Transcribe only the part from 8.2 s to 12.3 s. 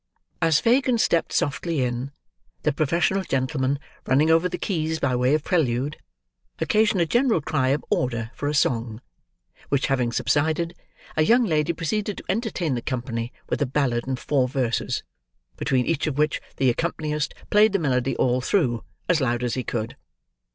for a song; which having subsided, a young lady proceeded to